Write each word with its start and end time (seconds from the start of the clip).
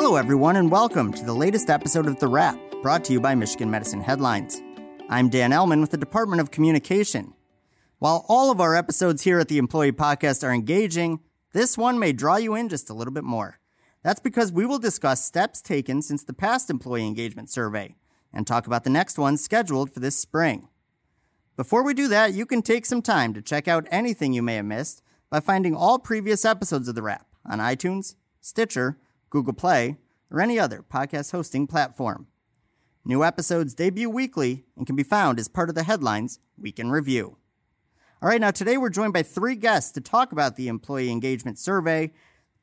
Hello, 0.00 0.14
everyone, 0.14 0.54
and 0.54 0.70
welcome 0.70 1.12
to 1.12 1.24
the 1.24 1.34
latest 1.34 1.68
episode 1.68 2.06
of 2.06 2.20
The 2.20 2.28
Wrap, 2.28 2.56
brought 2.82 3.02
to 3.06 3.12
you 3.12 3.20
by 3.20 3.34
Michigan 3.34 3.68
Medicine 3.68 4.00
Headlines. 4.00 4.62
I'm 5.08 5.28
Dan 5.28 5.50
Ellman 5.50 5.80
with 5.80 5.90
the 5.90 5.96
Department 5.96 6.40
of 6.40 6.52
Communication. 6.52 7.34
While 7.98 8.24
all 8.28 8.52
of 8.52 8.60
our 8.60 8.76
episodes 8.76 9.22
here 9.22 9.40
at 9.40 9.48
the 9.48 9.58
Employee 9.58 9.90
Podcast 9.90 10.46
are 10.46 10.52
engaging, 10.52 11.18
this 11.52 11.76
one 11.76 11.98
may 11.98 12.12
draw 12.12 12.36
you 12.36 12.54
in 12.54 12.68
just 12.68 12.88
a 12.88 12.94
little 12.94 13.12
bit 13.12 13.24
more. 13.24 13.58
That's 14.04 14.20
because 14.20 14.52
we 14.52 14.64
will 14.64 14.78
discuss 14.78 15.26
steps 15.26 15.60
taken 15.60 16.00
since 16.00 16.22
the 16.22 16.32
past 16.32 16.70
employee 16.70 17.04
engagement 17.04 17.50
survey 17.50 17.96
and 18.32 18.46
talk 18.46 18.68
about 18.68 18.84
the 18.84 18.90
next 18.90 19.18
one 19.18 19.36
scheduled 19.36 19.90
for 19.90 19.98
this 19.98 20.16
spring. 20.16 20.68
Before 21.56 21.82
we 21.82 21.92
do 21.92 22.06
that, 22.06 22.34
you 22.34 22.46
can 22.46 22.62
take 22.62 22.86
some 22.86 23.02
time 23.02 23.34
to 23.34 23.42
check 23.42 23.66
out 23.66 23.88
anything 23.90 24.32
you 24.32 24.44
may 24.44 24.54
have 24.54 24.64
missed 24.64 25.02
by 25.28 25.40
finding 25.40 25.74
all 25.74 25.98
previous 25.98 26.44
episodes 26.44 26.86
of 26.86 26.94
The 26.94 27.02
Wrap 27.02 27.26
on 27.44 27.58
iTunes, 27.58 28.14
Stitcher, 28.40 28.96
Google 29.30 29.52
Play, 29.52 29.96
or 30.30 30.40
any 30.40 30.58
other 30.58 30.82
podcast 30.82 31.32
hosting 31.32 31.66
platform. 31.66 32.26
New 33.04 33.24
episodes 33.24 33.74
debut 33.74 34.10
weekly 34.10 34.64
and 34.76 34.86
can 34.86 34.96
be 34.96 35.02
found 35.02 35.38
as 35.38 35.48
part 35.48 35.68
of 35.68 35.74
the 35.74 35.84
headlines 35.84 36.40
Week 36.58 36.78
in 36.78 36.90
Review. 36.90 37.36
All 38.20 38.28
right, 38.28 38.40
now 38.40 38.50
today 38.50 38.76
we're 38.76 38.90
joined 38.90 39.12
by 39.12 39.22
three 39.22 39.54
guests 39.54 39.92
to 39.92 40.00
talk 40.00 40.32
about 40.32 40.56
the 40.56 40.68
employee 40.68 41.10
engagement 41.10 41.58
survey. 41.58 42.12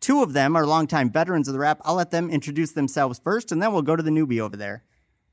Two 0.02 0.22
of 0.22 0.34
them 0.34 0.56
are 0.56 0.68
longtime 0.68 1.12
veterans 1.12 1.48
of 1.48 1.54
the 1.54 1.60
wrap. 1.60 1.80
I'll 1.86 1.96
let 1.96 2.12
them 2.12 2.30
introduce 2.30 2.74
themselves 2.74 3.20
first, 3.24 3.52
and 3.52 3.62
then 3.62 3.72
we'll 3.72 3.82
go 3.82 3.96
to 3.96 4.04
the 4.04 4.12
newbie 4.12 4.40
over 4.40 4.58
there. 4.58 4.84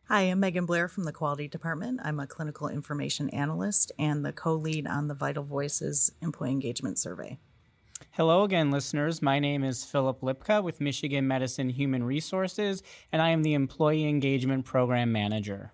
Hi, 0.09 0.23
I'm 0.23 0.41
Megan 0.41 0.67
Blair 0.67 0.89
from 0.89 1.05
the 1.05 1.13
Quality 1.13 1.49
Department. 1.49 2.01
I'm 2.05 2.21
a 2.21 2.27
clinical 2.27 2.69
information 2.69 3.31
analyst 3.31 3.93
and 3.99 4.25
the 4.25 4.33
co 4.33 4.55
lead 4.55 4.87
on 4.87 5.09
the 5.09 5.15
Vital 5.15 5.43
Voices 5.43 6.13
Employee 6.21 6.51
Engagement 6.51 6.99
Survey. 6.99 7.39
Hello 8.17 8.43
again, 8.43 8.71
listeners. 8.71 9.23
My 9.23 9.39
name 9.39 9.65
is 9.65 9.85
Philip 9.85 10.21
Lipka 10.21 10.63
with 10.63 10.83
Michigan 10.83 11.27
Medicine 11.27 11.71
Human 11.71 12.05
Resources, 12.05 12.83
and 13.11 13.23
I 13.23 13.31
am 13.31 13.43
the 13.43 13.55
Employee 13.55 14.07
Engagement 14.07 14.67
Program 14.67 15.13
Manager. 15.13 15.73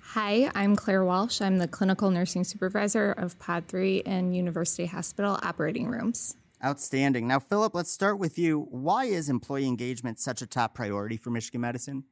Hi, 0.00 0.48
I'm 0.54 0.76
Claire 0.76 1.04
Walsh. 1.04 1.40
I'm 1.40 1.58
the 1.58 1.66
Clinical 1.66 2.12
Nursing 2.12 2.44
Supervisor 2.44 3.10
of 3.10 3.36
Pod 3.40 3.66
3 3.66 4.04
and 4.06 4.36
University 4.36 4.86
Hospital 4.86 5.40
Operating 5.42 5.88
Rooms. 5.88 6.36
Outstanding. 6.64 7.26
Now, 7.26 7.40
Philip, 7.40 7.74
let's 7.74 7.90
start 7.90 8.20
with 8.20 8.38
you. 8.38 8.68
Why 8.70 9.06
is 9.06 9.28
employee 9.28 9.66
engagement 9.66 10.20
such 10.20 10.40
a 10.40 10.46
top 10.46 10.74
priority 10.74 11.16
for 11.16 11.30
Michigan 11.30 11.62
Medicine? 11.62 12.04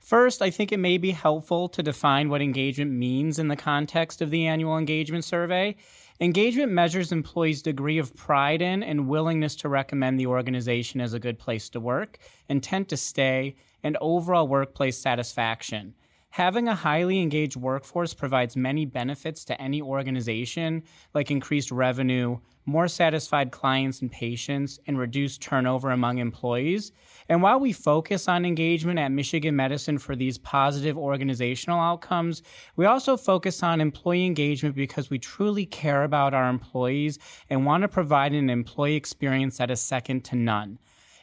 First, 0.00 0.40
I 0.40 0.50
think 0.50 0.72
it 0.72 0.78
may 0.78 0.98
be 0.98 1.10
helpful 1.10 1.68
to 1.68 1.82
define 1.82 2.30
what 2.30 2.40
engagement 2.40 2.90
means 2.90 3.38
in 3.38 3.48
the 3.48 3.56
context 3.56 4.22
of 4.22 4.30
the 4.30 4.46
annual 4.46 4.78
engagement 4.78 5.24
survey. 5.24 5.76
Engagement 6.22 6.70
measures 6.70 7.12
employees' 7.12 7.62
degree 7.62 7.96
of 7.96 8.14
pride 8.14 8.60
in 8.60 8.82
and 8.82 9.08
willingness 9.08 9.56
to 9.56 9.70
recommend 9.70 10.20
the 10.20 10.26
organization 10.26 11.00
as 11.00 11.14
a 11.14 11.18
good 11.18 11.38
place 11.38 11.70
to 11.70 11.80
work, 11.80 12.18
intent 12.46 12.90
to 12.90 12.96
stay, 12.98 13.56
and 13.82 13.96
overall 14.02 14.46
workplace 14.46 14.98
satisfaction. 14.98 15.94
Having 16.34 16.68
a 16.68 16.76
highly 16.76 17.20
engaged 17.20 17.56
workforce 17.56 18.14
provides 18.14 18.54
many 18.56 18.86
benefits 18.86 19.44
to 19.46 19.60
any 19.60 19.82
organization, 19.82 20.84
like 21.12 21.28
increased 21.28 21.72
revenue, 21.72 22.38
more 22.66 22.86
satisfied 22.86 23.50
clients 23.50 24.00
and 24.00 24.12
patients, 24.12 24.78
and 24.86 24.96
reduced 24.96 25.42
turnover 25.42 25.90
among 25.90 26.18
employees. 26.18 26.92
And 27.28 27.42
while 27.42 27.58
we 27.58 27.72
focus 27.72 28.28
on 28.28 28.44
engagement 28.44 29.00
at 29.00 29.10
Michigan 29.10 29.56
Medicine 29.56 29.98
for 29.98 30.14
these 30.14 30.38
positive 30.38 30.96
organizational 30.96 31.80
outcomes, 31.80 32.42
we 32.76 32.86
also 32.86 33.16
focus 33.16 33.64
on 33.64 33.80
employee 33.80 34.24
engagement 34.24 34.76
because 34.76 35.10
we 35.10 35.18
truly 35.18 35.66
care 35.66 36.04
about 36.04 36.32
our 36.32 36.48
employees 36.48 37.18
and 37.48 37.66
want 37.66 37.82
to 37.82 37.88
provide 37.88 38.34
an 38.34 38.50
employee 38.50 38.94
experience 38.94 39.58
that 39.58 39.70
is 39.72 39.80
second 39.80 40.24
to 40.26 40.36
none. 40.36 40.78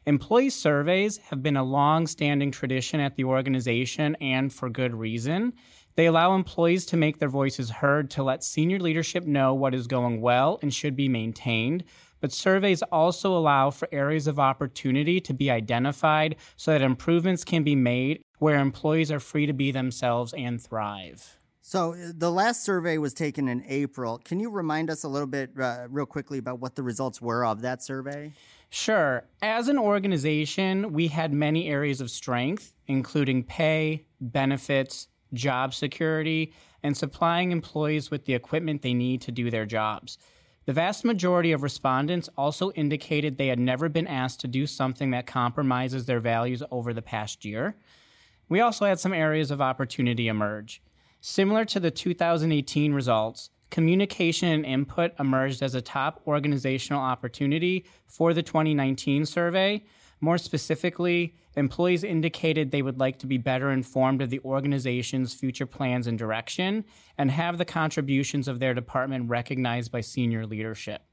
Employee 0.08 0.50
surveys 0.50 1.18
have 1.18 1.44
been 1.44 1.58
a 1.58 1.64
long 1.66 2.08
standing 2.08 2.50
tradition 2.50 3.02
at 3.02 3.18
the 3.18 3.26
organization 3.26 4.16
and 4.22 4.54
for 4.54 4.70
good 4.70 4.96
reason. 4.96 5.52
They 5.96 6.06
allow 6.06 6.34
employees 6.34 6.86
to 6.86 6.96
make 6.96 7.20
their 7.20 7.28
voices 7.28 7.70
heard 7.70 8.10
to 8.12 8.24
let 8.24 8.42
senior 8.42 8.80
leadership 8.80 9.26
know 9.26 9.54
what 9.54 9.76
is 9.76 9.86
going 9.86 10.22
well 10.22 10.60
and 10.62 10.74
should 10.74 10.96
be 10.96 11.10
maintained. 11.10 11.84
But 12.22 12.32
surveys 12.32 12.82
also 12.84 13.36
allow 13.36 13.70
for 13.70 13.90
areas 13.92 14.28
of 14.28 14.40
opportunity 14.40 15.20
to 15.20 15.34
be 15.34 15.52
identified 15.52 16.38
so 16.56 16.72
that 16.72 16.82
improvements 16.82 17.44
can 17.44 17.66
be 17.66 17.76
made 17.76 18.22
where 18.40 18.60
employees 18.60 19.12
are 19.12 19.20
free 19.20 19.46
to 19.46 19.52
be 19.52 19.72
themselves 19.72 20.34
and 20.38 20.62
thrive. 20.62 21.38
So, 21.62 21.96
uh, 21.96 22.14
the 22.16 22.32
last 22.32 22.64
survey 22.64 22.98
was 22.98 23.14
taken 23.14 23.50
in 23.50 23.62
April. 23.68 24.20
Can 24.20 24.40
you 24.40 24.50
remind 24.50 24.90
us 24.90 25.04
a 25.04 25.10
little 25.10 25.28
bit, 25.28 25.50
uh, 25.60 25.88
real 25.90 26.06
quickly, 26.06 26.38
about 26.38 26.62
what 26.62 26.76
the 26.76 26.84
results 26.84 27.22
were 27.22 27.46
of 27.46 27.60
that 27.60 27.84
survey? 27.84 28.32
Sure. 28.70 29.24
As 29.42 29.68
an 29.70 29.78
organization, 29.78 30.92
we 30.94 31.08
had 31.08 31.34
many 31.34 31.70
areas 31.70 32.02
of 32.02 32.12
strength, 32.12 32.74
including 32.86 33.44
pay, 33.44 34.06
benefits, 34.20 35.08
job 35.34 35.74
security, 35.74 36.54
and 36.84 36.96
supplying 36.96 37.52
employees 37.52 38.12
with 38.12 38.26
the 38.26 38.34
equipment 38.34 38.82
they 38.82 38.94
need 38.94 39.22
to 39.22 39.32
do 39.32 39.50
their 39.50 39.66
jobs. 39.66 40.18
The 40.66 40.74
vast 40.74 41.06
majority 41.06 41.54
of 41.54 41.64
respondents 41.64 42.30
also 42.38 42.72
indicated 42.72 43.38
they 43.38 43.48
had 43.48 43.60
never 43.60 43.88
been 43.88 44.08
asked 44.08 44.42
to 44.42 44.50
do 44.50 44.68
something 44.68 45.12
that 45.12 45.26
compromises 45.26 46.06
their 46.06 46.20
values 46.20 46.62
over 46.70 46.94
the 46.94 47.02
past 47.02 47.46
year. 47.46 47.78
We 48.50 48.60
also 48.60 48.86
had 48.86 49.00
some 49.00 49.14
areas 49.14 49.50
of 49.50 49.62
opportunity 49.62 50.28
emerge. 50.28 50.82
Similar 51.22 51.64
to 51.66 51.80
the 51.80 51.92
2018 51.92 52.94
results, 52.94 53.50
communication 53.70 54.50
and 54.50 54.66
input 54.66 55.14
emerged 55.20 55.62
as 55.62 55.76
a 55.76 55.82
top 55.82 56.22
organizational 56.26 57.02
opportunity 57.02 57.86
for 58.06 58.34
the 58.34 58.44
2019 58.44 59.26
survey. 59.26 59.84
More 60.20 60.38
specifically, 60.38 61.36
employees 61.56 62.04
indicated 62.04 62.72
they 62.72 62.82
would 62.82 63.00
like 63.00 63.20
to 63.20 63.28
be 63.28 63.38
better 63.38 63.72
informed 63.72 64.22
of 64.22 64.30
the 64.30 64.40
organization's 64.40 65.34
future 65.34 65.66
plans 65.66 66.08
and 66.08 66.18
direction 66.18 66.86
and 67.18 67.30
have 67.32 67.58
the 67.58 67.66
contributions 67.66 68.48
of 68.48 68.60
their 68.60 68.74
department 68.74 69.30
recognized 69.30 69.92
by 69.92 70.02
senior 70.02 70.46
leadership. 70.46 71.04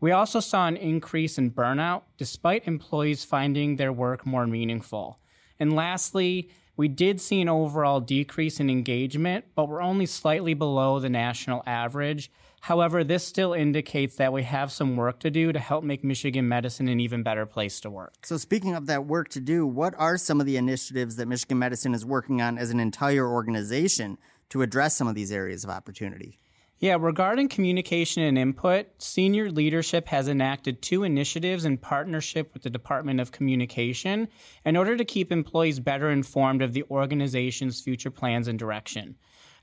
We 0.00 0.10
also 0.10 0.40
saw 0.40 0.66
an 0.66 0.76
increase 0.76 1.38
in 1.38 1.52
burnout 1.52 2.02
despite 2.18 2.66
employees 2.66 3.24
finding 3.24 3.76
their 3.76 3.92
work 3.92 4.26
more 4.26 4.46
meaningful. 4.46 5.20
And 5.58 5.74
lastly, 5.74 6.50
we 6.76 6.88
did 6.88 7.20
see 7.20 7.40
an 7.40 7.48
overall 7.48 8.00
decrease 8.00 8.58
in 8.58 8.68
engagement, 8.68 9.44
but 9.54 9.68
we're 9.68 9.82
only 9.82 10.06
slightly 10.06 10.54
below 10.54 10.98
the 10.98 11.08
national 11.08 11.62
average. 11.66 12.30
However, 12.62 13.04
this 13.04 13.24
still 13.26 13.52
indicates 13.52 14.16
that 14.16 14.32
we 14.32 14.42
have 14.44 14.72
some 14.72 14.96
work 14.96 15.20
to 15.20 15.30
do 15.30 15.52
to 15.52 15.58
help 15.58 15.84
make 15.84 16.02
Michigan 16.02 16.48
medicine 16.48 16.88
an 16.88 16.98
even 16.98 17.22
better 17.22 17.46
place 17.46 17.78
to 17.80 17.90
work. 17.90 18.14
So, 18.24 18.38
speaking 18.38 18.74
of 18.74 18.86
that 18.86 19.06
work 19.06 19.28
to 19.30 19.40
do, 19.40 19.66
what 19.66 19.94
are 19.98 20.16
some 20.16 20.40
of 20.40 20.46
the 20.46 20.56
initiatives 20.56 21.16
that 21.16 21.28
Michigan 21.28 21.58
Medicine 21.58 21.94
is 21.94 22.04
working 22.04 22.40
on 22.40 22.58
as 22.58 22.70
an 22.70 22.80
entire 22.80 23.28
organization 23.28 24.18
to 24.48 24.62
address 24.62 24.96
some 24.96 25.06
of 25.06 25.14
these 25.14 25.30
areas 25.30 25.62
of 25.62 25.70
opportunity? 25.70 26.38
Yeah, 26.84 26.98
regarding 27.00 27.48
communication 27.48 28.24
and 28.24 28.36
input, 28.36 28.88
senior 28.98 29.50
leadership 29.50 30.06
has 30.08 30.28
enacted 30.28 30.82
two 30.82 31.02
initiatives 31.02 31.64
in 31.64 31.78
partnership 31.78 32.52
with 32.52 32.62
the 32.62 32.68
Department 32.68 33.20
of 33.20 33.32
Communication 33.32 34.28
in 34.66 34.76
order 34.76 34.94
to 34.94 35.02
keep 35.02 35.32
employees 35.32 35.80
better 35.80 36.10
informed 36.10 36.60
of 36.60 36.74
the 36.74 36.84
organization's 36.90 37.80
future 37.80 38.10
plans 38.10 38.48
and 38.48 38.58
direction. 38.58 39.14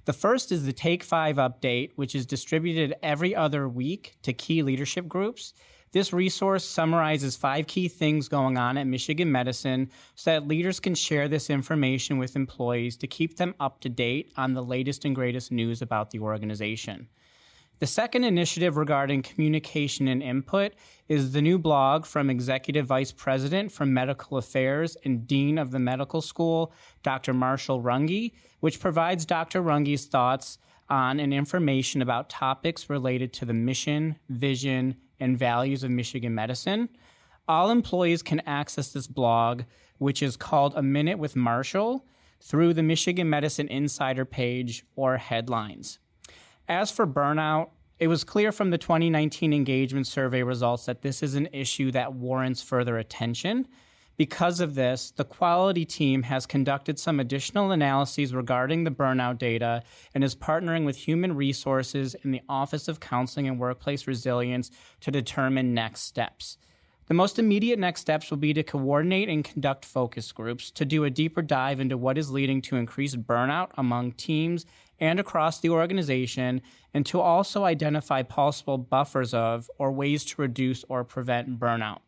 The 0.06 0.14
first 0.14 0.52
is 0.52 0.66
the 0.66 0.74
Take 0.74 1.04
Five 1.04 1.36
update, 1.36 1.92
which 1.96 2.16
is 2.16 2.26
distributed 2.26 2.96
every 3.04 3.36
other 3.36 3.70
week 3.70 4.16
to 4.24 4.34
key 4.34 4.64
leadership 4.64 5.08
groups. 5.08 5.54
This 5.92 6.14
resource 6.14 6.64
summarizes 6.64 7.36
five 7.36 7.68
key 7.68 7.90
things 7.90 8.30
going 8.30 8.58
on 8.58 8.78
at 8.78 8.88
Michigan 8.88 9.30
Medicine 9.30 9.90
so 10.16 10.32
that 10.32 10.48
leaders 10.48 10.80
can 10.80 10.96
share 10.96 11.28
this 11.28 11.50
information 11.50 12.18
with 12.18 12.38
employees 12.38 12.96
to 12.98 13.08
keep 13.08 13.36
them 13.36 13.56
up 13.60 13.82
to 13.82 13.90
date 13.90 14.32
on 14.38 14.54
the 14.54 14.64
latest 14.64 15.04
and 15.04 15.14
greatest 15.14 15.52
news 15.52 15.82
about 15.82 16.12
the 16.12 16.20
organization. 16.20 17.10
The 17.80 17.88
second 17.88 18.24
initiative 18.24 18.78
regarding 18.78 19.24
communication 19.24 20.08
and 20.08 20.24
input 20.24 20.74
is 21.10 21.34
the 21.34 21.42
new 21.42 21.58
blog 21.58 22.06
from 22.06 22.30
Executive 22.30 22.86
Vice 22.86 23.12
President 23.12 23.72
for 23.72 23.86
Medical 23.86 24.38
Affairs 24.38 24.96
and 25.04 25.28
Dean 25.28 25.58
of 25.58 25.72
the 25.72 25.80
Medical 25.80 26.22
School, 26.22 26.72
Dr. 27.04 27.34
Marshall 27.34 27.82
Runge, 27.82 28.32
which 28.62 28.80
provides 28.80 29.26
Dr. 29.26 29.62
Runge's 29.62 30.06
thoughts 30.06 30.58
on 30.90 31.20
and 31.20 31.34
information 31.34 32.02
about 32.02 32.30
topics 32.30 32.90
related 32.90 33.34
to 33.34 33.46
the 33.46 33.54
mission, 33.54 34.18
vision, 34.30 34.96
and 35.22 35.38
values 35.38 35.84
of 35.84 35.92
Michigan 35.92 36.36
medicine. 36.36 36.90
All 37.48 37.70
employees 37.70 38.22
can 38.22 38.42
access 38.42 38.92
this 38.92 39.08
blog, 39.08 39.64
which 39.98 40.22
is 40.22 40.36
called 40.36 40.74
A 40.76 40.84
Minute 40.84 41.20
with 41.20 41.36
Marshall, 41.36 42.06
through 42.42 42.74
the 42.74 42.84
Michigan 42.84 43.30
Medicine 43.30 43.68
Insider 43.68 44.26
page 44.26 44.84
or 44.96 45.18
headlines. 45.18 46.00
As 46.68 46.92
for 46.92 47.06
burnout, 47.06 47.70
it 48.00 48.08
was 48.08 48.24
clear 48.24 48.52
from 48.52 48.72
the 48.72 48.80
2019 48.80 49.54
engagement 49.54 50.08
survey 50.08 50.42
results 50.42 50.86
that 50.86 51.04
this 51.04 51.22
is 51.22 51.36
an 51.36 51.48
issue 51.54 51.92
that 51.92 52.14
warrants 52.14 52.64
further 52.64 52.98
attention. 52.98 53.68
Because 54.22 54.60
of 54.60 54.76
this, 54.76 55.10
the 55.10 55.24
quality 55.24 55.84
team 55.84 56.22
has 56.22 56.46
conducted 56.46 57.00
some 57.00 57.20
additional 57.20 57.72
analyses 57.72 58.36
regarding 58.36 58.84
the 58.84 58.92
burnout 58.92 59.40
data 59.40 59.82
and 60.14 60.24
is 60.24 60.36
partnering 60.36 60.86
with 60.86 60.96
human 60.96 61.36
resources 61.36 62.14
in 62.24 62.30
the 62.30 62.44
Office 62.48 62.88
of 62.88 63.00
Counseling 63.00 63.48
and 63.48 63.58
Workplace 63.58 64.06
Resilience 64.06 64.70
to 65.00 65.10
determine 65.10 65.74
next 65.74 66.02
steps. 66.02 66.60
The 67.08 67.16
most 67.16 67.40
immediate 67.40 67.80
next 67.80 68.02
steps 68.02 68.30
will 68.30 68.38
be 68.38 68.54
to 68.54 68.62
coordinate 68.62 69.28
and 69.28 69.44
conduct 69.44 69.86
focus 69.86 70.32
groups 70.32 70.70
to 70.70 70.86
do 70.86 71.04
a 71.04 71.10
deeper 71.10 71.42
dive 71.42 71.80
into 71.80 71.98
what 71.98 72.20
is 72.20 72.30
leading 72.30 72.62
to 72.62 72.76
increased 72.76 73.24
burnout 73.24 73.70
among 73.76 74.12
teams 74.12 74.68
and 75.00 75.20
across 75.20 75.60
the 75.60 75.72
organization, 75.72 76.62
and 76.94 77.08
to 77.08 77.20
also 77.20 77.64
identify 77.64 78.22
possible 78.22 78.78
buffers 78.78 79.34
of 79.34 79.68
or 79.80 79.92
ways 79.92 80.24
to 80.26 80.44
reduce 80.44 80.84
or 80.90 81.04
prevent 81.04 81.60
burnout. 81.60 82.02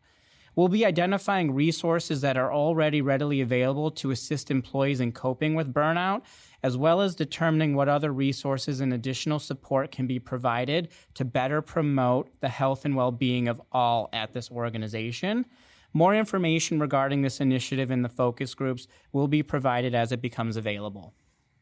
We'll 0.55 0.67
be 0.67 0.85
identifying 0.85 1.53
resources 1.53 2.21
that 2.21 2.37
are 2.37 2.53
already 2.53 3.01
readily 3.01 3.41
available 3.41 3.89
to 3.91 4.11
assist 4.11 4.51
employees 4.51 4.99
in 4.99 5.11
coping 5.11 5.55
with 5.55 5.73
burnout, 5.73 6.21
as 6.61 6.77
well 6.77 7.01
as 7.01 7.15
determining 7.15 7.75
what 7.75 7.89
other 7.89 8.13
resources 8.13 8.79
and 8.79 8.93
additional 8.93 9.39
support 9.39 9.91
can 9.91 10.05
be 10.05 10.19
provided 10.19 10.89
to 11.15 11.25
better 11.25 11.61
promote 11.61 12.29
the 12.39 12.49
health 12.49 12.85
and 12.85 12.95
well 12.95 13.11
being 13.11 13.47
of 13.47 13.61
all 13.71 14.09
at 14.13 14.33
this 14.33 14.51
organization. 14.51 15.45
More 15.91 16.15
information 16.15 16.79
regarding 16.79 17.21
this 17.21 17.39
initiative 17.39 17.89
in 17.89 18.01
the 18.01 18.09
focus 18.09 18.53
groups 18.53 18.87
will 19.11 19.27
be 19.27 19.43
provided 19.43 19.95
as 19.95 20.11
it 20.11 20.21
becomes 20.21 20.55
available. 20.55 21.13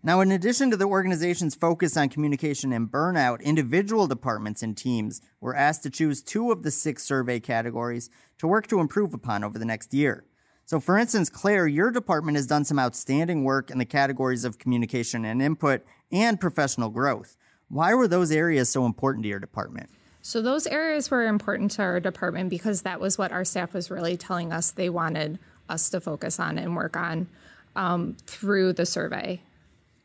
Now, 0.04 0.22
in 0.22 0.32
addition 0.32 0.72
to 0.72 0.78
the 0.78 0.88
organization's 0.88 1.54
focus 1.54 1.96
on 1.96 2.10
communication 2.10 2.74
and 2.74 2.90
burnout, 2.90 3.40
individual 3.44 4.08
departments 4.08 4.64
and 4.64 4.76
teams 4.76 5.22
were 5.40 5.56
asked 5.56 5.84
to 5.84 5.92
choose 5.92 6.24
two 6.24 6.52
of 6.52 6.64
the 6.64 6.72
six 6.72 7.04
survey 7.04 7.40
categories 7.40 8.10
to 8.40 8.48
work 8.48 8.66
to 8.68 8.80
improve 8.80 9.14
upon 9.14 9.44
over 9.44 9.60
the 9.60 9.66
next 9.66 9.94
year. 9.94 10.26
So, 10.66 10.80
for 10.80 10.98
instance, 10.98 11.30
Claire, 11.30 11.68
your 11.68 11.92
department 11.92 12.36
has 12.38 12.48
done 12.48 12.66
some 12.66 12.80
outstanding 12.80 13.44
work 13.44 13.70
in 13.70 13.78
the 13.78 13.86
categories 13.86 14.44
of 14.44 14.58
communication 14.58 15.24
and 15.24 15.40
input 15.40 15.86
and 16.12 16.42
professional 16.42 16.90
growth. 16.90 17.38
Why 17.70 17.94
were 17.94 18.08
those 18.08 18.32
areas 18.32 18.70
so 18.70 18.88
important 18.88 19.22
to 19.24 19.30
your 19.30 19.40
department? 19.40 19.92
So, 20.24 20.42
those 20.42 20.66
areas 20.66 21.12
were 21.12 21.28
important 21.28 21.72
to 21.72 21.84
our 21.84 22.00
department 22.00 22.50
because 22.50 22.82
that 22.82 23.00
was 23.00 23.20
what 23.20 23.32
our 23.32 23.46
staff 23.46 23.74
was 23.74 23.92
really 23.92 24.18
telling 24.18 24.52
us 24.52 24.72
they 24.72 24.90
wanted 24.90 25.38
us 25.70 25.92
to 25.92 26.02
focus 26.02 26.40
on 26.40 26.58
and 26.58 26.76
work 26.76 26.98
on 26.98 27.28
um, 27.76 28.18
through 28.26 28.74
the 28.74 28.86
survey. 28.88 29.42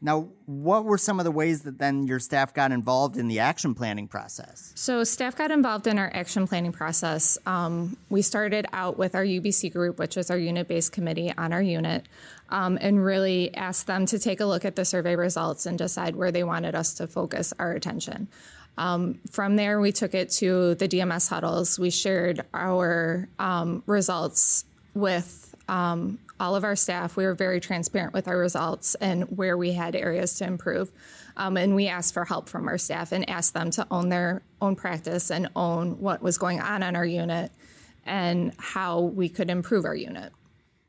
Now, 0.06 0.28
what 0.44 0.84
were 0.84 0.98
some 0.98 1.18
of 1.18 1.24
the 1.24 1.32
ways 1.32 1.62
that 1.62 1.80
then 1.80 2.06
your 2.06 2.20
staff 2.20 2.54
got 2.54 2.70
involved 2.70 3.16
in 3.16 3.26
the 3.26 3.40
action 3.40 3.74
planning 3.74 4.06
process? 4.06 4.70
So, 4.76 5.02
staff 5.02 5.34
got 5.34 5.50
involved 5.50 5.88
in 5.88 5.98
our 5.98 6.12
action 6.14 6.46
planning 6.46 6.70
process. 6.70 7.36
Um, 7.44 7.96
we 8.08 8.22
started 8.22 8.66
out 8.72 8.98
with 8.98 9.16
our 9.16 9.24
UBC 9.24 9.72
group, 9.72 9.98
which 9.98 10.16
is 10.16 10.30
our 10.30 10.38
unit 10.38 10.68
based 10.68 10.92
committee 10.92 11.34
on 11.36 11.52
our 11.52 11.60
unit, 11.60 12.06
um, 12.50 12.78
and 12.80 13.04
really 13.04 13.52
asked 13.56 13.88
them 13.88 14.06
to 14.06 14.20
take 14.20 14.38
a 14.38 14.46
look 14.46 14.64
at 14.64 14.76
the 14.76 14.84
survey 14.84 15.16
results 15.16 15.66
and 15.66 15.76
decide 15.76 16.14
where 16.14 16.30
they 16.30 16.44
wanted 16.44 16.76
us 16.76 16.94
to 16.94 17.08
focus 17.08 17.52
our 17.58 17.72
attention. 17.72 18.28
Um, 18.78 19.18
from 19.32 19.56
there, 19.56 19.80
we 19.80 19.90
took 19.90 20.14
it 20.14 20.30
to 20.34 20.76
the 20.76 20.86
DMS 20.86 21.28
huddles. 21.28 21.80
We 21.80 21.90
shared 21.90 22.42
our 22.54 23.28
um, 23.40 23.82
results 23.86 24.66
with 24.94 25.52
um, 25.68 26.20
all 26.38 26.54
of 26.54 26.64
our 26.64 26.76
staff. 26.76 27.16
We 27.16 27.24
were 27.24 27.34
very 27.34 27.60
transparent 27.60 28.12
with 28.12 28.28
our 28.28 28.36
results 28.36 28.94
and 28.96 29.24
where 29.36 29.56
we 29.56 29.72
had 29.72 29.96
areas 29.96 30.34
to 30.38 30.44
improve. 30.46 30.92
Um, 31.36 31.56
and 31.56 31.74
we 31.74 31.88
asked 31.88 32.14
for 32.14 32.24
help 32.24 32.48
from 32.48 32.68
our 32.68 32.78
staff 32.78 33.12
and 33.12 33.28
asked 33.28 33.54
them 33.54 33.70
to 33.72 33.86
own 33.90 34.08
their 34.08 34.42
own 34.60 34.76
practice 34.76 35.30
and 35.30 35.48
own 35.54 35.98
what 36.00 36.22
was 36.22 36.38
going 36.38 36.60
on 36.60 36.82
in 36.82 36.96
our 36.96 37.04
unit 37.04 37.52
and 38.04 38.52
how 38.58 39.00
we 39.00 39.28
could 39.28 39.50
improve 39.50 39.84
our 39.84 39.94
unit. 39.94 40.32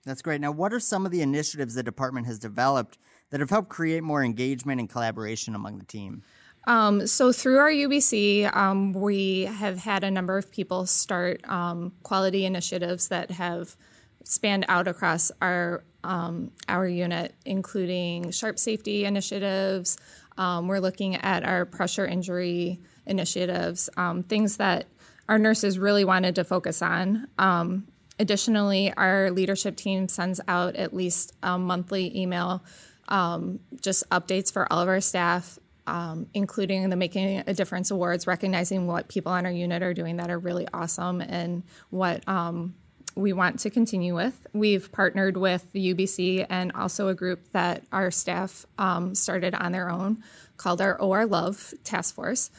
That's 0.05 0.21
great. 0.21 0.39
Now, 0.39 0.51
what 0.51 0.71
are 0.71 0.79
some 0.79 1.05
of 1.05 1.11
the 1.11 1.21
initiatives 1.21 1.73
the 1.73 1.83
department 1.83 2.27
has 2.27 2.39
developed 2.39 2.97
that 3.29 3.41
have 3.41 3.49
helped 3.49 3.69
create 3.69 4.03
more 4.03 4.23
engagement 4.23 4.79
and 4.79 4.89
collaboration 4.89 5.53
among 5.53 5.79
the 5.79 5.85
team? 5.85 6.23
Um, 6.65 7.07
so 7.07 7.31
through 7.31 7.59
our 7.59 7.69
UBC, 7.69 8.53
um, 8.55 8.93
we 8.93 9.43
have 9.43 9.79
had 9.79 10.03
a 10.03 10.11
number 10.11 10.37
of 10.37 10.51
people 10.51 10.85
start 10.85 11.47
um, 11.49 11.93
quality 12.03 12.45
initiatives 12.45 13.07
that 13.07 13.31
have 13.31 13.75
spanned 14.27 14.65
out 14.67 14.87
across 14.87 15.31
our 15.41 15.83
um, 16.03 16.51
our 16.69 16.87
unit, 16.87 17.33
including 17.45 18.31
sharp 18.31 18.59
safety 18.59 19.05
initiatives. 19.05 19.97
Um, 20.37 20.67
we're 20.67 20.79
looking 20.79 21.15
at 21.15 21.43
our 21.43 21.65
pressure 21.65 22.05
injury 22.05 22.79
initiatives, 23.05 23.89
um, 23.97 24.23
things 24.23 24.57
that 24.57 24.85
our 25.27 25.37
nurses 25.37 25.79
really 25.79 26.05
wanted 26.05 26.35
to 26.35 26.43
focus 26.43 26.81
on. 26.81 27.27
Um, 27.37 27.87
additionally, 28.19 28.93
our 28.95 29.31
leadership 29.31 29.75
team 29.75 30.07
sends 30.07 30.39
out 30.47 30.75
at 30.75 30.93
least 30.93 31.33
a 31.43 31.57
monthly 31.57 32.17
email, 32.17 32.63
um, 33.09 33.59
just 33.81 34.07
updates 34.09 34.51
for 34.53 34.71
all 34.71 34.79
of 34.79 34.87
our 34.87 35.01
staff. 35.01 35.59
Um, 35.89 36.27
including 36.33 36.89
the 36.89 36.97
Making 36.97 37.43
a 37.47 37.53
Difference 37.53 37.91
Awards, 37.91 38.27
recognizing 38.27 38.87
what 38.87 39.07
people 39.07 39.31
on 39.31 39.45
our 39.45 39.51
unit 39.53 39.81
are 39.81 39.93
doing 39.93 40.17
that 40.17 40.29
are 40.29 40.37
really 40.37 40.67
awesome 40.73 41.21
and 41.21 41.63
what 41.91 42.27
we 43.17 43.33
want 43.33 43.59
to 43.59 43.69
continue 43.69 44.15
with. 44.15 44.47
We've 44.53 44.91
partnered 44.91 45.37
with 45.37 45.71
the 45.71 45.93
UBC 45.93 46.45
and 46.49 46.71
also 46.73 47.07
a 47.07 47.15
group 47.15 47.51
that 47.51 47.83
our 47.91 48.11
staff 48.11 48.65
um, 48.77 49.15
started 49.15 49.55
on 49.55 49.71
their 49.71 49.89
own 49.89 50.23
called 50.57 50.81
our 50.81 50.99
OR 50.99 51.25
Love 51.25 51.73
Task 51.83 52.15
Force. 52.15 52.49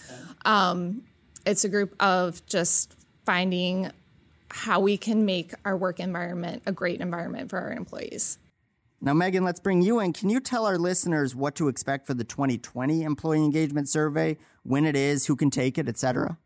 Um, 0.45 1.03
it's 1.47 1.65
a 1.65 1.69
group 1.69 1.95
of 2.01 2.45
just 2.47 2.95
finding 3.25 3.91
how 4.51 4.81
we 4.81 4.97
can 4.97 5.25
make 5.25 5.53
our 5.65 5.77
work 5.77 6.01
environment 6.01 6.63
a 6.67 6.73
great 6.73 7.01
environment 7.01 7.51
for 7.51 7.59
our 7.59 7.73
employees. 7.73 8.39
Now, 9.01 9.15
Megan, 9.15 9.45
let's 9.45 9.61
bring 9.61 9.83
you 9.83 10.01
in. 10.01 10.13
Can 10.13 10.29
you 10.29 10.41
tell 10.41 10.67
our 10.67 10.77
listeners 10.77 11.35
what 11.35 11.55
to 11.57 11.69
expect 11.69 12.07
for 12.07 12.15
the 12.15 12.25
2020 12.25 13.03
Employee 13.05 13.45
Engagement 13.45 13.89
Survey, 13.89 14.37
when 14.65 14.85
it 14.85 14.97
is, 14.97 15.27
who 15.27 15.37
can 15.37 15.51
take 15.51 15.79
it, 15.79 15.89
et 15.89 15.99
cetera? 15.99 16.37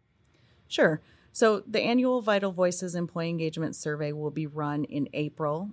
Sure. 0.68 1.00
So, 1.34 1.62
the 1.66 1.80
annual 1.80 2.20
Vital 2.20 2.52
Voices 2.52 2.94
Employee 2.94 3.30
Engagement 3.30 3.74
Survey 3.74 4.12
will 4.12 4.30
be 4.30 4.46
run 4.46 4.84
in 4.84 5.08
April 5.14 5.70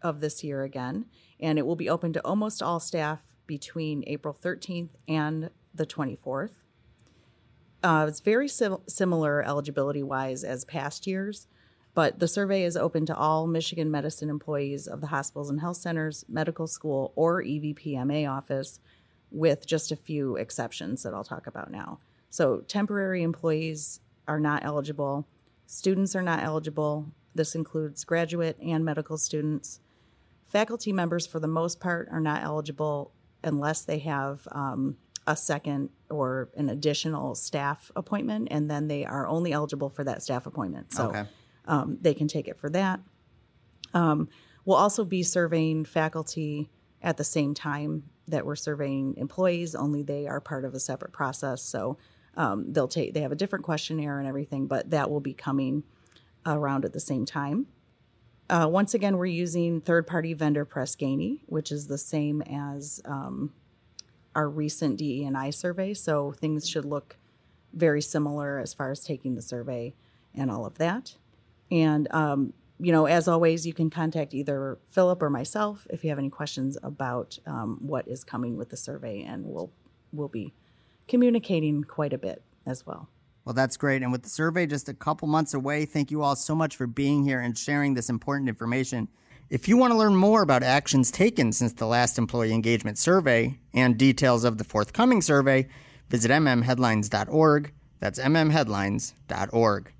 of 0.00 0.20
this 0.20 0.44
year 0.44 0.62
again, 0.62 1.06
and 1.40 1.58
it 1.58 1.66
will 1.66 1.76
be 1.76 1.90
open 1.90 2.12
to 2.12 2.24
almost 2.24 2.62
all 2.62 2.78
staff 2.78 3.20
between 3.48 4.04
April 4.06 4.32
13th 4.32 4.90
and 5.08 5.50
the 5.74 5.86
24th. 5.86 6.62
Uh, 7.82 8.06
it's 8.08 8.20
very 8.20 8.46
sim- 8.46 8.78
similar 8.86 9.42
eligibility 9.42 10.04
wise 10.04 10.44
as 10.44 10.64
past 10.64 11.04
years, 11.04 11.48
but 11.94 12.20
the 12.20 12.28
survey 12.28 12.62
is 12.62 12.76
open 12.76 13.04
to 13.06 13.16
all 13.16 13.48
Michigan 13.48 13.90
medicine 13.90 14.30
employees 14.30 14.86
of 14.86 15.00
the 15.00 15.08
hospitals 15.08 15.50
and 15.50 15.60
health 15.60 15.78
centers, 15.78 16.24
medical 16.28 16.68
school, 16.68 17.12
or 17.16 17.42
EVPMA 17.42 18.30
office, 18.30 18.78
with 19.32 19.66
just 19.66 19.90
a 19.90 19.96
few 19.96 20.36
exceptions 20.36 21.02
that 21.02 21.12
I'll 21.12 21.24
talk 21.24 21.48
about 21.48 21.72
now. 21.72 21.98
So, 22.30 22.60
temporary 22.60 23.24
employees 23.24 23.98
are 24.28 24.40
not 24.40 24.64
eligible. 24.64 25.26
Students 25.66 26.14
are 26.14 26.22
not 26.22 26.42
eligible. 26.42 27.06
This 27.34 27.54
includes 27.54 28.04
graduate 28.04 28.56
and 28.62 28.84
medical 28.84 29.16
students. 29.16 29.80
Faculty 30.44 30.92
members, 30.92 31.26
for 31.26 31.40
the 31.40 31.48
most 31.48 31.80
part, 31.80 32.08
are 32.10 32.20
not 32.20 32.42
eligible 32.42 33.12
unless 33.42 33.82
they 33.82 33.98
have 34.00 34.46
um, 34.52 34.96
a 35.26 35.34
second 35.36 35.88
or 36.10 36.50
an 36.56 36.68
additional 36.68 37.34
staff 37.34 37.90
appointment, 37.96 38.48
and 38.50 38.70
then 38.70 38.88
they 38.88 39.04
are 39.04 39.26
only 39.26 39.52
eligible 39.52 39.88
for 39.88 40.04
that 40.04 40.22
staff 40.22 40.46
appointment. 40.46 40.92
So 40.92 41.08
Okay. 41.08 41.24
um, 41.66 41.98
they 42.00 42.12
can 42.14 42.28
take 42.28 42.48
it 42.48 42.58
for 42.58 42.68
that. 42.70 43.00
Um, 43.94 44.28
we'll 44.64 44.76
also 44.76 45.04
be 45.04 45.22
surveying 45.22 45.84
faculty 45.84 46.70
at 47.00 47.16
the 47.16 47.24
same 47.24 47.54
time 47.54 48.04
that 48.28 48.46
we're 48.46 48.56
surveying 48.56 49.16
employees, 49.16 49.74
only 49.74 50.02
they 50.02 50.26
are 50.26 50.40
part 50.40 50.64
of 50.64 50.74
a 50.74 50.80
separate 50.80 51.12
process. 51.12 51.62
So 51.62 51.98
um, 52.36 52.72
they'll 52.72 52.88
take 52.88 53.14
they 53.14 53.20
have 53.20 53.32
a 53.32 53.36
different 53.36 53.64
questionnaire 53.64 54.18
and 54.18 54.28
everything, 54.28 54.66
but 54.66 54.90
that 54.90 55.10
will 55.10 55.20
be 55.20 55.34
coming 55.34 55.84
around 56.46 56.84
at 56.84 56.92
the 56.92 57.00
same 57.00 57.24
time. 57.24 57.66
Uh, 58.50 58.66
once 58.68 58.92
again, 58.92 59.16
we're 59.16 59.26
using 59.26 59.80
third 59.80 60.06
party 60.06 60.34
vendor 60.34 60.64
Press 60.64 60.94
Ganey, 60.96 61.40
which 61.46 61.72
is 61.72 61.86
the 61.86 61.98
same 61.98 62.42
as 62.42 63.00
um, 63.04 63.52
our 64.34 64.48
recent 64.48 64.98
DE&I 64.98 65.50
survey. 65.50 65.94
So 65.94 66.32
things 66.32 66.68
should 66.68 66.84
look 66.84 67.16
very 67.72 68.02
similar 68.02 68.58
as 68.58 68.74
far 68.74 68.90
as 68.90 69.02
taking 69.02 69.34
the 69.34 69.42
survey 69.42 69.94
and 70.34 70.50
all 70.50 70.66
of 70.66 70.78
that. 70.78 71.16
And, 71.70 72.12
um, 72.12 72.52
you 72.78 72.92
know, 72.92 73.06
as 73.06 73.28
always, 73.28 73.66
you 73.66 73.72
can 73.72 73.88
contact 73.88 74.34
either 74.34 74.78
Philip 74.90 75.22
or 75.22 75.30
myself 75.30 75.86
if 75.88 76.02
you 76.04 76.10
have 76.10 76.18
any 76.18 76.28
questions 76.28 76.76
about 76.82 77.38
um, 77.46 77.78
what 77.80 78.08
is 78.08 78.24
coming 78.24 78.56
with 78.56 78.70
the 78.70 78.76
survey, 78.76 79.22
and 79.22 79.46
we'll 79.46 79.70
we'll 80.12 80.28
be 80.28 80.52
communicating 81.08 81.84
quite 81.84 82.12
a 82.12 82.18
bit 82.18 82.42
as 82.66 82.86
well. 82.86 83.08
Well, 83.44 83.54
that's 83.54 83.76
great. 83.76 84.02
And 84.02 84.12
with 84.12 84.22
the 84.22 84.28
survey 84.28 84.66
just 84.66 84.88
a 84.88 84.94
couple 84.94 85.26
months 85.26 85.52
away, 85.52 85.84
thank 85.84 86.10
you 86.10 86.22
all 86.22 86.36
so 86.36 86.54
much 86.54 86.76
for 86.76 86.86
being 86.86 87.24
here 87.24 87.40
and 87.40 87.58
sharing 87.58 87.94
this 87.94 88.08
important 88.08 88.48
information. 88.48 89.08
If 89.50 89.68
you 89.68 89.76
want 89.76 89.92
to 89.92 89.98
learn 89.98 90.16
more 90.16 90.42
about 90.42 90.62
actions 90.62 91.10
taken 91.10 91.52
since 91.52 91.72
the 91.72 91.86
last 91.86 92.18
employee 92.18 92.54
engagement 92.54 92.98
survey 92.98 93.58
and 93.74 93.98
details 93.98 94.44
of 94.44 94.58
the 94.58 94.64
forthcoming 94.64 95.20
survey, 95.20 95.68
visit 96.08 96.30
mmheadlines.org. 96.30 97.72
That's 97.98 98.18
mmheadlines.org. 98.18 99.92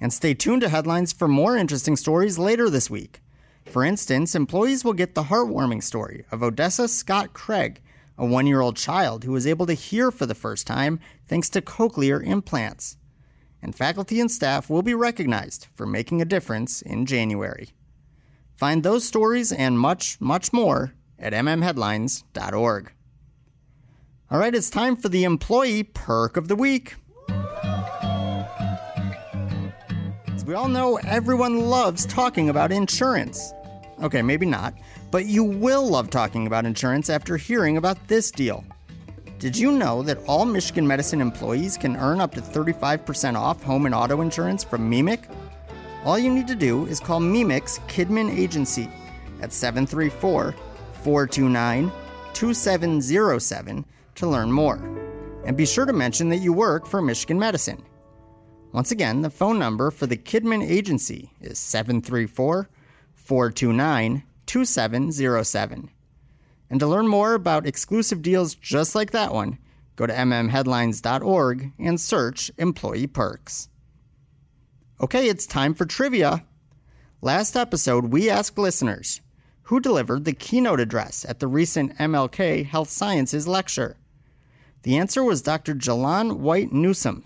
And 0.00 0.12
stay 0.12 0.34
tuned 0.34 0.62
to 0.62 0.68
Headlines 0.68 1.12
for 1.12 1.28
more 1.28 1.56
interesting 1.56 1.96
stories 1.96 2.38
later 2.38 2.68
this 2.68 2.90
week. 2.90 3.20
For 3.66 3.84
instance, 3.84 4.34
employees 4.34 4.84
will 4.84 4.94
get 4.94 5.14
the 5.14 5.24
heartwarming 5.24 5.82
story 5.82 6.24
of 6.32 6.42
Odessa 6.42 6.88
Scott 6.88 7.32
Craig, 7.32 7.80
a 8.20 8.26
one 8.26 8.46
year 8.46 8.60
old 8.60 8.76
child 8.76 9.24
who 9.24 9.32
was 9.32 9.46
able 9.46 9.64
to 9.64 9.72
hear 9.72 10.10
for 10.10 10.26
the 10.26 10.34
first 10.34 10.66
time 10.66 11.00
thanks 11.26 11.48
to 11.48 11.62
cochlear 11.62 12.24
implants. 12.24 12.98
and 13.62 13.74
faculty 13.74 14.20
and 14.20 14.30
staff 14.30 14.70
will 14.70 14.82
be 14.82 14.94
recognized 14.94 15.66
for 15.74 15.86
making 15.86 16.20
a 16.22 16.24
difference 16.24 16.80
in 16.82 17.04
January. 17.04 17.70
Find 18.56 18.82
those 18.82 19.04
stories 19.04 19.52
and 19.52 19.78
much, 19.78 20.18
much 20.20 20.52
more 20.52 20.94
at 21.18 21.32
mmheadlines.org. 21.34 22.92
All 24.30 24.38
right, 24.38 24.54
it's 24.54 24.70
time 24.70 24.96
for 24.96 25.08
the 25.10 25.24
employee 25.24 25.82
perk 25.82 26.36
of 26.38 26.48
the 26.48 26.56
week. 26.56 26.96
As 30.28 30.44
we 30.46 30.54
all 30.54 30.68
know, 30.68 30.96
everyone 31.04 31.68
loves 31.68 32.06
talking 32.06 32.48
about 32.48 32.72
insurance. 32.72 33.52
Okay, 34.02 34.22
maybe 34.22 34.46
not, 34.46 34.72
but 35.10 35.26
you 35.26 35.42
will 35.42 35.88
love 35.88 36.10
talking 36.10 36.46
about 36.46 36.66
insurance 36.66 37.10
after 37.10 37.36
hearing 37.36 37.76
about 37.76 38.08
this 38.08 38.30
deal. 38.30 38.64
Did 39.38 39.56
you 39.56 39.72
know 39.72 40.02
that 40.02 40.22
all 40.26 40.44
Michigan 40.44 40.86
Medicine 40.86 41.20
employees 41.20 41.76
can 41.76 41.96
earn 41.96 42.20
up 42.20 42.34
to 42.34 42.42
35% 42.42 43.36
off 43.36 43.62
home 43.62 43.86
and 43.86 43.94
auto 43.94 44.20
insurance 44.20 44.62
from 44.62 44.90
MEEMIC? 44.90 45.34
All 46.04 46.18
you 46.18 46.30
need 46.30 46.46
to 46.46 46.54
do 46.54 46.86
is 46.86 47.00
call 47.00 47.20
MEEMIC's 47.20 47.78
Kidman 47.88 48.30
Agency 48.36 48.88
at 49.40 49.52
734 49.52 50.54
429 51.02 51.90
2707 52.34 53.84
to 54.14 54.26
learn 54.26 54.52
more. 54.52 54.76
And 55.44 55.56
be 55.56 55.66
sure 55.66 55.86
to 55.86 55.92
mention 55.92 56.28
that 56.28 56.38
you 56.38 56.52
work 56.52 56.86
for 56.86 57.00
Michigan 57.00 57.38
Medicine. 57.38 57.82
Once 58.72 58.92
again, 58.92 59.22
the 59.22 59.30
phone 59.30 59.58
number 59.58 59.90
for 59.90 60.06
the 60.06 60.16
Kidman 60.16 60.62
Agency 60.62 61.32
is 61.40 61.58
734 61.58 62.68
429 63.14 64.22
2707. 64.50 65.90
And 66.68 66.80
to 66.80 66.86
learn 66.88 67.06
more 67.06 67.34
about 67.34 67.68
exclusive 67.68 68.20
deals 68.20 68.56
just 68.56 68.96
like 68.96 69.12
that 69.12 69.32
one, 69.32 69.58
go 69.94 70.06
to 70.08 70.12
mmheadlines.org 70.12 71.72
and 71.78 72.00
search 72.00 72.50
Employee 72.58 73.06
Perks. 73.06 73.68
Okay, 75.00 75.28
it's 75.28 75.46
time 75.46 75.72
for 75.72 75.86
trivia. 75.86 76.44
Last 77.22 77.54
episode, 77.54 78.06
we 78.06 78.28
asked 78.28 78.58
listeners 78.58 79.20
who 79.62 79.78
delivered 79.78 80.24
the 80.24 80.32
keynote 80.32 80.80
address 80.80 81.24
at 81.28 81.38
the 81.38 81.46
recent 81.46 81.96
MLK 81.98 82.66
Health 82.66 82.90
Sciences 82.90 83.46
lecture. 83.46 83.98
The 84.82 84.98
answer 84.98 85.22
was 85.22 85.42
Dr. 85.42 85.76
Jalan 85.76 86.38
White 86.38 86.72
Newsom. 86.72 87.24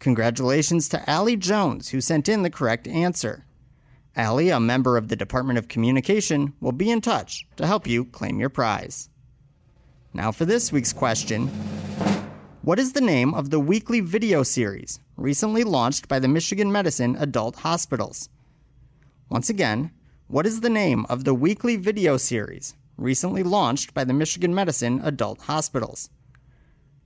Congratulations 0.00 0.88
to 0.88 1.08
Allie 1.08 1.36
Jones, 1.36 1.90
who 1.90 2.00
sent 2.00 2.28
in 2.28 2.42
the 2.42 2.50
correct 2.50 2.88
answer. 2.88 3.44
Allie, 4.16 4.50
a 4.50 4.58
member 4.58 4.96
of 4.96 5.06
the 5.06 5.14
Department 5.14 5.56
of 5.56 5.68
Communication, 5.68 6.52
will 6.60 6.72
be 6.72 6.90
in 6.90 7.00
touch 7.00 7.46
to 7.56 7.66
help 7.66 7.86
you 7.86 8.04
claim 8.04 8.40
your 8.40 8.48
prize. 8.48 9.08
Now 10.12 10.32
for 10.32 10.44
this 10.44 10.72
week's 10.72 10.92
question 10.92 11.46
What 12.62 12.80
is 12.80 12.92
the 12.92 13.00
name 13.00 13.32
of 13.34 13.50
the 13.50 13.60
weekly 13.60 14.00
video 14.00 14.42
series 14.42 14.98
recently 15.16 15.62
launched 15.62 16.08
by 16.08 16.18
the 16.18 16.26
Michigan 16.26 16.72
Medicine 16.72 17.14
Adult 17.20 17.56
Hospitals? 17.60 18.28
Once 19.28 19.48
again, 19.48 19.92
what 20.26 20.44
is 20.46 20.60
the 20.60 20.70
name 20.70 21.06
of 21.08 21.22
the 21.22 21.34
weekly 21.34 21.76
video 21.76 22.16
series 22.16 22.74
recently 22.96 23.44
launched 23.44 23.94
by 23.94 24.02
the 24.02 24.12
Michigan 24.12 24.52
Medicine 24.52 25.00
Adult 25.04 25.42
Hospitals? 25.42 26.10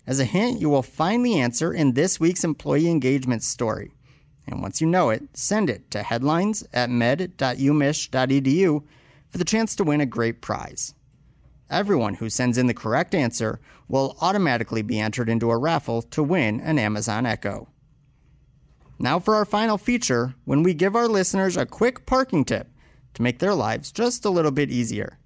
As 0.06 0.20
a 0.20 0.24
hint, 0.24 0.58
you 0.58 0.70
will 0.70 0.82
find 0.82 1.24
the 1.24 1.38
answer 1.38 1.72
in 1.72 1.92
this 1.92 2.18
week's 2.18 2.44
employee 2.44 2.88
engagement 2.88 3.42
story. 3.42 3.93
And 4.46 4.62
once 4.62 4.80
you 4.80 4.86
know 4.86 5.10
it, 5.10 5.22
send 5.34 5.70
it 5.70 5.90
to 5.90 6.02
headlines 6.02 6.64
at 6.72 6.90
med.umich.edu 6.90 8.82
for 9.28 9.38
the 9.38 9.44
chance 9.44 9.74
to 9.76 9.84
win 9.84 10.00
a 10.00 10.06
great 10.06 10.40
prize. 10.40 10.94
Everyone 11.70 12.14
who 12.14 12.28
sends 12.28 12.58
in 12.58 12.66
the 12.66 12.74
correct 12.74 13.14
answer 13.14 13.58
will 13.88 14.16
automatically 14.20 14.82
be 14.82 15.00
entered 15.00 15.28
into 15.28 15.50
a 15.50 15.58
raffle 15.58 16.02
to 16.02 16.22
win 16.22 16.60
an 16.60 16.78
Amazon 16.78 17.26
Echo. 17.26 17.68
Now 18.98 19.18
for 19.18 19.34
our 19.34 19.44
final 19.44 19.78
feature, 19.78 20.34
when 20.44 20.62
we 20.62 20.74
give 20.74 20.94
our 20.94 21.08
listeners 21.08 21.56
a 21.56 21.66
quick 21.66 22.06
parking 22.06 22.44
tip 22.44 22.68
to 23.14 23.22
make 23.22 23.38
their 23.38 23.54
lives 23.54 23.90
just 23.90 24.24
a 24.24 24.30
little 24.30 24.50
bit 24.50 24.70
easier. 24.70 25.18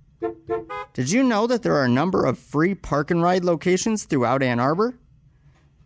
Did 0.94 1.10
you 1.10 1.22
know 1.22 1.46
that 1.46 1.62
there 1.62 1.76
are 1.76 1.84
a 1.84 1.88
number 1.88 2.24
of 2.24 2.38
free 2.38 2.74
park 2.74 3.10
and 3.10 3.22
ride 3.22 3.44
locations 3.44 4.04
throughout 4.04 4.42
Ann 4.42 4.58
Arbor? 4.58 4.98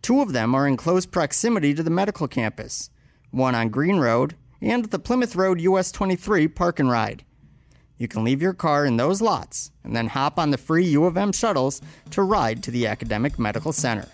Two 0.01 0.21
of 0.21 0.33
them 0.33 0.55
are 0.55 0.67
in 0.67 0.77
close 0.77 1.05
proximity 1.05 1.73
to 1.73 1.83
the 1.83 1.89
medical 1.89 2.27
campus 2.27 2.89
one 3.33 3.55
on 3.55 3.69
Green 3.69 3.97
Road, 3.97 4.35
and 4.61 4.85
the 4.85 4.99
Plymouth 4.99 5.35
Road 5.35 5.59
US 5.61 5.91
23 5.91 6.47
Park 6.47 6.79
and 6.79 6.89
Ride. 6.89 7.25
You 7.97 8.07
can 8.07 8.23
leave 8.23 8.41
your 8.41 8.53
car 8.53 8.85
in 8.85 8.97
those 8.97 9.21
lots 9.21 9.71
and 9.83 9.95
then 9.95 10.07
hop 10.07 10.37
on 10.39 10.51
the 10.51 10.57
free 10.57 10.85
U 10.85 11.05
of 11.05 11.17
M 11.17 11.31
shuttles 11.31 11.81
to 12.11 12.23
ride 12.23 12.63
to 12.63 12.71
the 12.71 12.87
Academic 12.87 13.39
Medical 13.39 13.73
Center. 13.73 14.07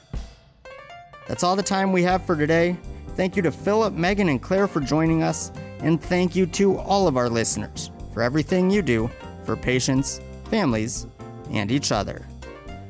That's 1.27 1.43
all 1.43 1.55
the 1.55 1.63
time 1.63 1.91
we 1.91 2.03
have 2.03 2.25
for 2.25 2.35
today. 2.35 2.77
Thank 3.15 3.35
you 3.35 3.41
to 3.43 3.51
Philip, 3.51 3.93
Megan, 3.93 4.29
and 4.29 4.41
Claire 4.41 4.67
for 4.67 4.79
joining 4.79 5.21
us, 5.23 5.51
and 5.79 6.01
thank 6.01 6.35
you 6.35 6.45
to 6.47 6.77
all 6.77 7.07
of 7.07 7.17
our 7.17 7.29
listeners 7.29 7.91
for 8.13 8.23
everything 8.23 8.71
you 8.71 8.81
do 8.81 9.09
for 9.43 9.55
patients, 9.55 10.21
families, 10.49 11.05
and 11.51 11.71
each 11.71 11.91
other. 11.91 12.25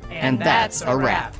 And, 0.03 0.13
And 0.13 0.39
that's 0.39 0.81
a 0.81 0.95
wrap. 0.95 1.35